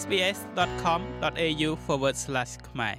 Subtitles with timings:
[0.00, 1.70] sbs.com.au/
[2.68, 2.96] ខ្មែរ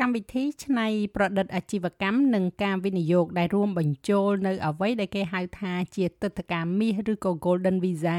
[0.00, 0.86] កម្មវិធីឆ្នៃ
[1.16, 8.18] ប្រឌិតអាជីវកម្មនិងការវិនិយោគដែលរួមបញ្ចូលនៅអ្វីដែលគេហៅថាជាទឹកតការមាសឬក៏ Golden Visa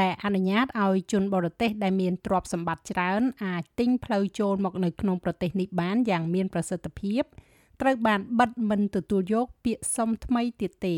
[0.00, 7.22] ដែលអនុញ្ញាតឲ្យជនបរទេសដែលមានទ្រព្យសម្បត្តិច្រើនអាចទិញផ្លូវចូលមកនៅក្នុងប្រទេសនេះបានយ៉ាងមានប្រសិទ្ធភាព
[7.80, 10.96] ត្រូវបានបិទមិនទទួលយកពាក្យសុំថ្មីទៀតទេ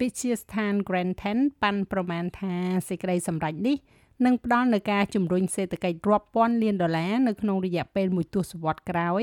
[0.00, 2.54] វិទ្យាស្ថាន Grantham ប៉ាន់ប្រមាណថា
[2.88, 3.76] សេចក្តីសម្រេចនេះ
[4.24, 9.22] នឹងផ្ដល់នូវការជំរុញសេដ្ឋកិច្ចរាប់ពាន់លានដុល្លារនៅក្នុងរយៈពេលមួយទសវត្សរ៍ក្រោយ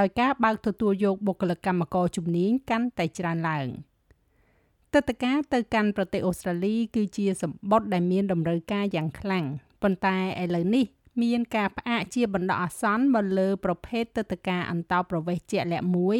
[0.00, 3.68] ដោយការបើកទទួលយកបុគ្គលិកកម្មករជំនាញកាន់តែច្រើនឡើង
[4.94, 9.44] ទឹកតការទៅកាន់ប្រទេសអូស្ត្រាលី គឺជាសម្បត្តិដែលមានតម្រូវការយ៉ាងខ្លាំង
[9.82, 10.84] ប៉ុន្តែឥឡូវនេះ
[11.22, 16.18] មានការផ្អាកជាបណ្ដោះអាសន្នមកលើប្រភេទទឹកតការអន្តោប្រវេសន៍ជាក់លាក់មួយ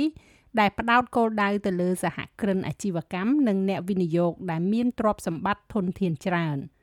[0.58, 6.58] ដែលផ្ដោតគោលដៅទៅលើសហគ្រិនអាជីវកម្មនិងអ្នកវិនិយោគដែលមានទ្រព្យសម្បត្តិធនធានច្រើន។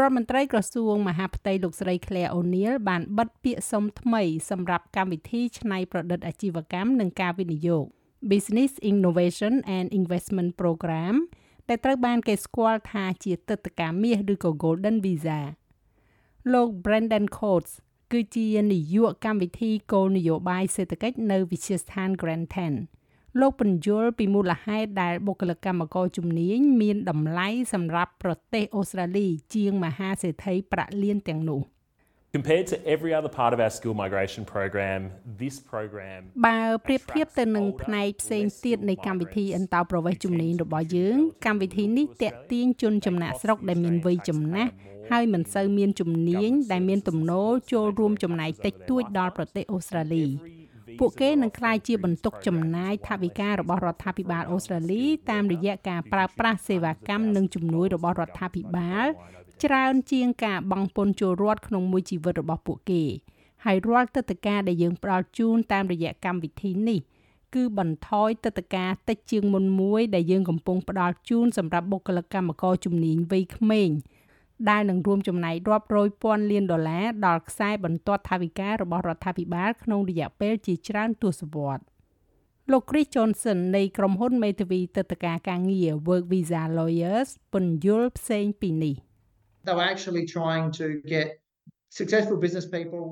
[0.00, 7.84] រដ្ឋមន្ត្រីក្រសួងមហាផ្ទៃលោកស្រី Claire O'Neil បានបិទពាក្យសុំថ្មីសម្រាប់កម្មវិធីច្នៃប្រឌិតអាជីវកម្មនិងការវិនិយោគ
[8.30, 11.14] Business Innovation and Investment Program
[11.68, 15.40] ដែលត្រូវបានគេស្គាល់ថាជាទឹកតការមាសឬក៏ Golden Visa
[16.52, 17.72] លោក Brendan Coates
[18.12, 22.74] គឺជានាយកកម្មវិធីគោលនយោបាយសេដ្ឋកិច្ចនៅវិទ្យាស្ថាន Grantham
[23.40, 31.62] លោកពន្យល់ពីមូលហេតុដែលបុគ្គលិកកម្មករជំនាញមានតម្លៃសម្រាប់ប្រទេសអូស្ត្រាលីជាងមហាសេដ្ឋីប្រាក់លានទាំងនោះ
[32.38, 35.00] Compared to every other part of our skill migration program,
[35.42, 44.72] this program បើប្រៀបធៀបទៅនឹងផ្នែកផ្សេងទៀតនៃកម្មវិធីអន្តោប្រវេសន៍ជំនាញរបស់យើង កម្មវិធីនេះតាក់ទាញជនចំណាក់ស្រុកដែលមានវ័យចំណាស់
[45.10, 50.24] ហើយមិនសូវមានជំនាញដែលមានទំនោរចូលរួមចំណែកតិចតួចដល់ប្រទេសអូស្ត្រាលី
[50.98, 59.06] ពួកគេនឹងក្លាយជាបន្ទុកចំណាយថវិការបស់រដ្ឋាភិបាលអូស្ត្រាលីតាមរយៈការប្រើប្រាស់សេវាកម្មនិងជំនួយរបស់រដ្ឋាភិបាល
[59.64, 63.02] ច្រើនជាងការបង់ពន្ធចូលរដ្ឋក្នុងមួយជីវិតរបស់ពួកគេ
[63.64, 67.00] ហើយរាល់ទឹកតការដែលយើងផ្ដល់ជូនតាមរយៈកម្មវិធីនេះ
[67.54, 73.90] គឺបន្ថយទឹកតការតិចជាងមុនមួយដែលយើងកំពុងផ្ដល់ជូនសម្រាប់បុគ្គលិកកម្មករជំនាញវ័យក្មេង
[74.70, 81.84] ដែលនឹងរួមចំណែករាប់រយពាន់លានដុល្លារដល់ខ្សែបន្ទាត់ថវិការបស់រដ្ឋាភិបាលក្នុងរយៈពេលជាច្រើនទសវត្សរ៍
[82.70, 88.96] លោក Chris Johnson នៃក្រុមហ៊ុនមេធាវីទឹកតការការងារ Work Visa Lawyers ពន្យល់ផ្សេងពីនេះ
[89.66, 91.26] They were actually trying to get
[92.00, 93.04] successful business people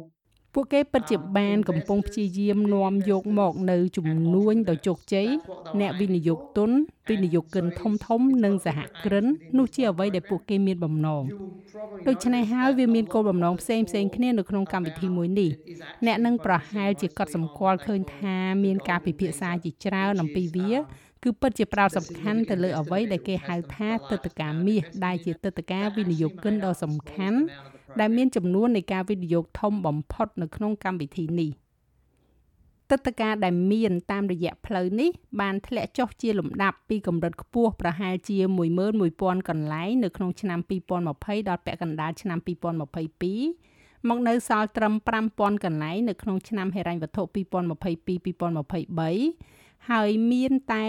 [0.54, 5.28] ពួកគេពិតជាបានកំពុងព្យាយាមនាំយកមកនៅជំនួញដ៏ជោគជ័យ
[5.80, 6.70] អ្នកវិនិយោគទុន
[7.10, 9.26] វិនិយោគិនធំធំនិងសហគ្រិន
[9.58, 11.22] នោះជាអ្វីដែលពួកគេមានបំណង
[12.08, 15.50] ដូច្នេះហើយវាមានគោលបំណងផ្សេងផ្សេងគ្នានៅក្នុងកម្មវិធីមួយនេះ
[16.06, 20.74] អ្នកនឹងប្រហែលជាកត់សម្គាល់ឃើញថាមានការពិភាក្សាជាច្រើនអំពីវា
[21.24, 27.38] គឺពិតជាប្រោតសំខាន់ទៅលើអ្វីដែលគេហៅថាទឹកតការមាសដែលជាទឹកតការវិនិយោគិនដ៏សំខាន់
[28.00, 31.50] ដែលមានចំនួននៃការវិនិយោគធំបំផុតនៅក្នុងកម្មវិធីនេះ
[32.90, 35.10] ទឹកតការដែលមានតាមរយៈផ្លូវនេះ
[35.40, 38.36] បានធ្លាក់ចុះជាលំដាប់ពីកម្រិតខ្ពស់ប្រហែលជា
[38.92, 40.58] 11000កន្លែងនៅក្នុងឆ្នាំ
[41.00, 44.94] 2020ដល់ពាក់កណ្ដាលឆ្នាំ2022មកនៅសល់ត្រឹម
[45.28, 50.82] 5000កន្លែងនៅក្នុងឆ្នាំហិរញ្ញវត្ថុ2022-2023ហើយមានតែ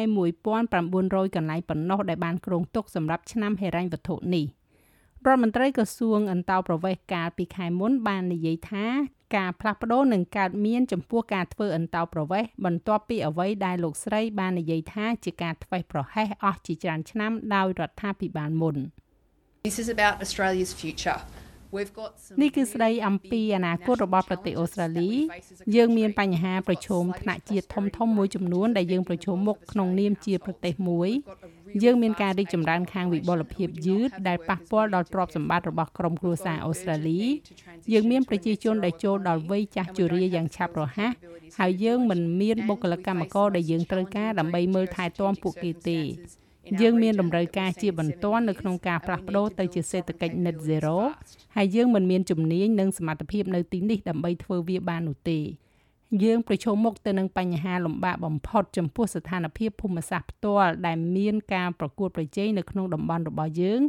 [0.66, 4.46] 1900កន្លែងប៉ុណ្ណោះដែលបានគ្រោងទុកសម្រាប់ឆ្នាំហិរញ្ញវត្ថុនេះ។
[5.28, 8.86] រដ្ឋមន្ត្រីក្រសួងអន្តោប្រវេសន៍កាលពីខែមុនបាននិយាយថា
[9.36, 18.78] ការផ្លាស់ប្ដូរនឹងកើតមានចំពោះការធ្វើអន្តោប្រវេសន៍បន្ទាប់ពីអ្វីដែលលោកស្រីបាននិយាយថាជាការធ្វេសប្រហែសអស់ជាច្រើនឆ្នាំដោយរដ្ឋាភិបាលមុន
[19.68, 21.20] This is about Australia's future
[22.42, 25.12] នេះគឺស្ដីអំពីអនាគតរបស់ប្រទេសអូស្ត្រាលី
[25.76, 31.10] យើងមានបញ្ហាប្រឈមថ្នាក់ជាតិធំធំមួយចំនួនដែលយើងប្រឈមមុខក្នុងនាមជាប្រទេសមួយ
[31.84, 37.22] យើងមានការរីកចម្រើនខាងវិបុលភាពយឺតដែលប៉ះពាល់ដល់ទ្រព្យសម្បត្តិរបស់ក្រុមគ្រួសារអូស្ត្រាលី
[37.94, 41.14] យើងមានប្រជាជនដែលចូលដល់វ័យចាស់ជរាយ៉ាងឆាប់រហ័ស
[41.60, 46.00] ហើយយើងមិនមានបុគ្គលិកកម្មករដែលយើងត្រូវការដើម្បីមើលថែទាំពួកគេទេ
[46.82, 50.98] យើងមានតម្រូវការជាបន្ទាន់នៅក្នុងការផ្លាស់ប្ដូរទៅជាសេដ្ឋកិច្ច net zero
[51.56, 55.40] ហើយយើងមិនមានជំនាញនិងសមត្ថភាពនៅទីនេះដើម្បីធ្វើវាបាននោះទេ
[56.24, 63.82] យើងប្រឈមមុខទៅនឹងបញ្ហាលំបាកបំផុតចំពោះស្ថានភាពភូមិសាស្ត្រផ្ទាល់ដែលមានការប្រកួតប្រជែងនៅក្នុងតំបន់របស់យើង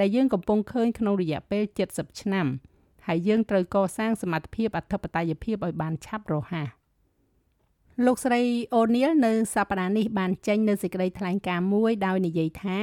[0.00, 2.46] ដែលយើងកំពុងឃើញក្នុងរយៈពេល70ឆ្នាំ
[3.06, 6.79] ហើយយើងត្រូវកសាងសមត្ថភាពអធិបតេយ្យភាពឲ្យបានឆាប់រហ័ស
[8.06, 8.40] លោកស្រី
[8.74, 12.78] អូនីលនៅសប្តាហ៍នេះបានចេញនៅសេចក្តីថ្លែងការណ៍មួយដោយនិយាយថា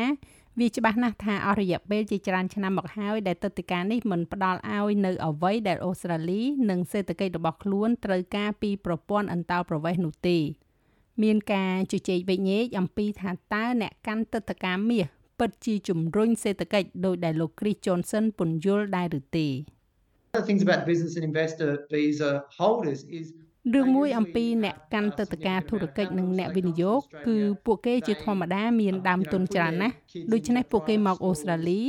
[0.60, 10.38] វាច្បាស់ណាស់ថាអស់រយៈពេលជាច្រើនឆ្នាំមកហើយដែលទឹកដីកានេះមិនផ្ដល់ឲ្យនៅអ្វីដែលអូស្ត្រាលីនិងសេដ្ឋកិច្ចរបស់ខ្លួនត្រូវការពីប្រព័ន្ធអន្តោប្រវេសន៍នោះទេ
[11.24, 15.06] មានការជជែកវិញែកអំពីថាតើអ្នកកាន់ទឹកដីកាមាស
[15.40, 19.48] ពិតជាជំរុញសេដ្ឋកិច្ចដោយដែលលោក Chris Johnson ពន្យល់ដែរឬទេ
[20.38, 23.28] the things about business and investor visa holders is
[23.76, 29.96] រឿងមួយអំពីអ្នកកាន់ទឹកតការធុរកិច្ចនិងអ្នកវិនិយោគគឺពួកគេជាធម្មតាមានដើមទុនច្រើនណាស់
[30.34, 31.82] ដូច្នេះពួកគេមកអូស្ត្រាលី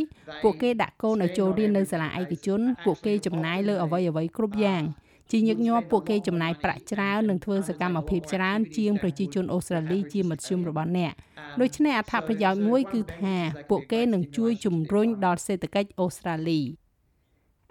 [0.43, 4.83] ពួកគេដាក់កូនឲ្យចូលរៀននៅសាលាឯកជន ពួកគេចំណាយលើអ្វីអ្វីគ្រប់យ៉ាង
[5.31, 11.13] ជាញឹកញាប់ពួកគេចំណាយប្រាក់ច្រើននិងធ្វើសកម្មភាពច្រើនជាងប្រជាជនអូស្ត្រាលីជាមធ្យមរបស់អ្នក
[11.61, 13.37] ដូច្នេះអត្ថប្រយោជន៍មួយគឺថា
[13.71, 16.61] ពួកគេនឹងជួយជំរុញដល់សេដ្ឋកិច្ចអូស្ត្រាលី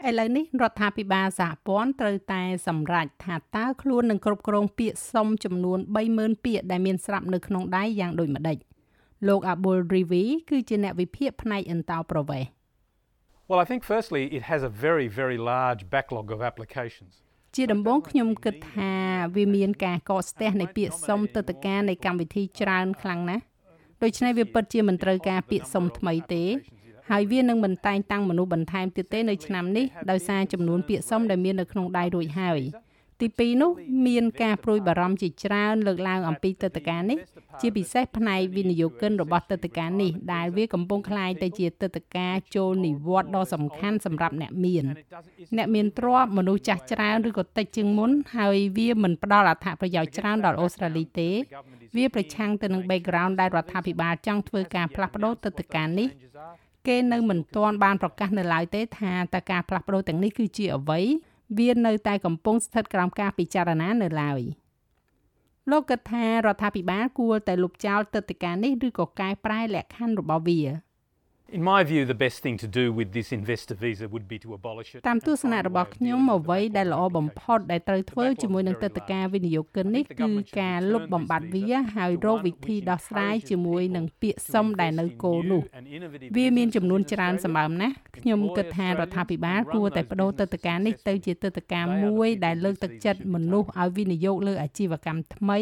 [0.06, 5.80] ឥឡូវនេះរដ្ឋាភិបាលសហព័ន្ធត្រូវតែសម្រេចថាតើខ្លួននឹងគ្រប់គ្រងពាក្យសុំចំនួន
[6.12, 8.58] 30000ពាក្យដែលមានស្រាប់នៅក្នុងដៃយ៉ាងដូចម្ដេច
[9.28, 12.50] លោក Abul Rivi គឺជាអ្នកវិភាគផ្នែកអន្តោប្រវេសន៍
[13.50, 17.14] Well, I think firstly it has a very, very large backlog of applications.
[17.56, 18.94] ជាដំបូងខ្ញុំគិតថា
[19.36, 23.44] វាមានការកកស្ទះនៃពាក្យសុំទឹកតការនៃកម្មវិធីច្រើនខ្លាំងណាស់
[24.04, 26.44] ដូច្នេះវាពិតជាមិនត្រូវការពាក្យសុំថ្មីទេ
[27.11, 32.61] ហើយវានឹងមិនតែងតាំងមនុស្សបន្ថែមទៀតទេនៅឆ្នាំនេះដោយសារចំនួនពាក្យសុំដែលមាននៅក្នុងដៃរួចហើយ
[33.21, 33.71] ទី2នោះ
[34.07, 37.19] មានការព្រួយបារម្ភជាច្រើនលើកឡើងអំពីទឹកតការនេះ
[37.61, 44.85] ជាពិសេសផ្នែកវិនិយោគិនរបស់ទឹកតការនេះដែលវាកំពុងคล้ายទៅជាទឹកតការចូលនិវត្តន៍ដ៏សំខាន់សម្រាប់អ្នកមាន
[45.57, 51.31] អ្នកមានទ្រព្យមនុស្សចាស់ច្រើនឬក៏តិចជាងមុនហើយវាមិនផ្ដល់អត្ថប្រយោជន៍ច្រើនដល់អូស្ត្រាលីទេ
[51.97, 56.09] វាប្រឆាំងទៅនឹង background ដែលរដ្ឋាភិបាលចង់ធ្វើការផ្លាស់ប្ដូរទឹកតការនេះ
[56.88, 61.02] គេនៅមិនទាន់បានប្រកាសនៅឡើយទេថាតើការផ្លាស់ប្ដូរទាំងនេះគឺជាអ្វី
[61.60, 64.42] វានៅតែកំពុងស្ថិតក្រោមការពិចារណានៅឡើយ
[65.72, 70.62] លោកគិតថារដ្ឋាភិបាលគួរតែលុបចោលទឹកដីកានេះឬក៏កែប្រែលក្ខខណ្ឌរបស់វា
[71.50, 74.54] In my view, the best thing to do with this investor visa would be to
[74.54, 75.00] abolish it.
[75.10, 80.28] តាមទស្សនៈរបស់ខ្ញុំអ្វីដែលល្អបំផុតដែលត្រូវធ្វើជាមួយនឹងទឹកតការវិនិយោគិននេះគឺ
[80.60, 81.64] ការលុបបំបាត់វា
[81.96, 85.62] ហើយរកវិធីដោះស្រាយជាមួយនឹងពាក្យសុំដែលនៅគោលនោះ
[86.36, 95.60] វាមានចំនួនច្រើនសម្បើមណាស់ខ្ញុំគិតថារដ្ឋាភិបាលគួរតែបដូរទឹកតការនេះទៅជាទឹកតការមួយដែលលើកទឹកចិត្តមនុស្សឲ្យវិនិយោគលើអាជីវកម្មថ្មី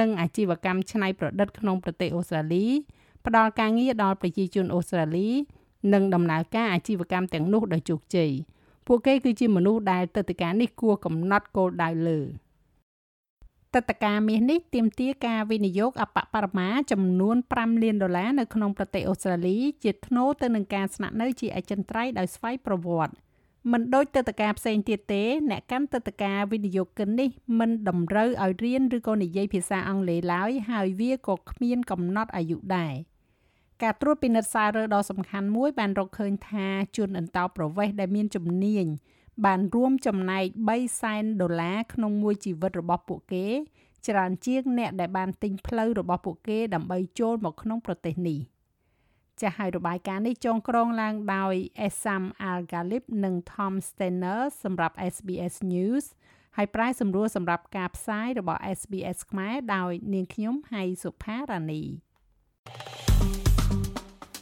[0.00, 2.66] និងអាជីវកម្មច្នៃប្រឌិតក្នុងប្រទេសអូស្ត្រាលី
[3.26, 5.28] ផ្ដល់ការងារដល់ប្រជាជនអូស្ត្រាលី
[5.92, 8.30] និងដំណើរការអាជីវកម្មទាំងនោះដោយជោគជ័យ
[8.86, 12.20] ពួកគេគឺជាមនុស្សដែលទឹកតការនេះគួរកំណត់គោលដៅលើ
[13.74, 23.14] ទឹកតការមាសនេះទាមទារការវិនិយោគអបបរមាចំនួន5លានដុល្លារនៅក្នុងប្រទេសអូស្ត្រាលីជាថ្នូរទៅនឹងការស្នាក់នៅជាអចិន្ត្រៃយ៍ដោយស្វ័យប្រវត្តិ
[23.72, 27.28] មិនដូចទឹកតការផ្សេងទៀតទេ អ្នកកាន់ទឹកតការវិនិយោគិននេះ
[27.58, 32.94] មិនតម្រូវឲ្យរៀនឬក៏និយាយភាសាអង់គ្លេសឡើយហើយវាក៏គ្មានកំណត់អាយុដែរ។
[33.82, 38.86] ការត្រួតពិនិត្យសាររើដ៏សំខាន់មួយបានរកឃើញថាជនអន្តោប្រវេសន៍ដែលមានជំនាញ
[39.44, 40.44] បានរួមចំណែក
[40.74, 43.46] 3សែនដុល្លារក្នុងមួយជីវិតរបស់ពួកគេ
[44.08, 48.38] ច្រើនជាងអ្នកដែលបានទិញផ្លូវរបស់ពួកគេដើម្បីចូលមកក្នុងប្រទេសនេះ
[49.40, 51.54] ចាស់ហើយរបាយការណ៍នេះចងក្រងឡើងដោយ
[51.86, 56.04] Esam Al-Ghalib និង Tom Steiner សម្រាប់ SBS News
[56.56, 61.82] ហើយប្រាយសម្រួលសម្រាប់ការផ្សាយរបស់ SBS ខ្មែរដោយនាងខ្ញុំហៃសុផារ៉ានី